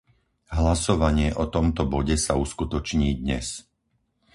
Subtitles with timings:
[0.57, 3.47] Hlasovanie o tomto bode sa uskutoční dnes.